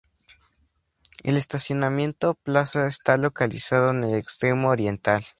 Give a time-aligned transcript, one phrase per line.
[1.21, 5.23] El estacionamiento Plaza está localizado en el extremo oriental.